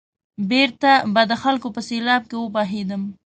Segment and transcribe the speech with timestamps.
[0.49, 3.01] بېرته به د خلکو په سېلاب کې وبهېدم.